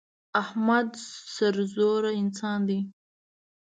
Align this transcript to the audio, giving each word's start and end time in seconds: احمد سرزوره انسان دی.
احمد 0.43 0.89
سرزوره 1.35 2.11
انسان 2.21 2.59
دی. 2.67 2.79